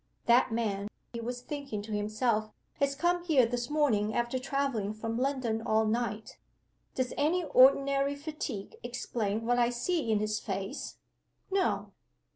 "That 0.25 0.51
man," 0.51 0.87
he 1.13 1.21
was 1.21 1.41
thinking 1.43 1.83
to 1.83 1.91
himself, 1.91 2.49
"has 2.79 2.95
come 2.95 3.23
here 3.23 3.45
this 3.45 3.69
morning 3.69 4.15
after 4.15 4.39
traveling 4.39 4.95
from 4.95 5.15
London 5.19 5.61
all 5.63 5.85
night. 5.85 6.39
Does 6.95 7.13
any 7.17 7.43
ordinary 7.43 8.15
fatigue 8.15 8.77
explain 8.81 9.45
what 9.45 9.59
I 9.59 9.69
see 9.69 10.11
in 10.11 10.17
his 10.17 10.39
face? 10.39 10.97
No!" 11.51 11.91